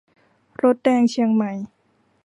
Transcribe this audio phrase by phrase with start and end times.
[0.63, 1.51] รถแดงเชียงใหม่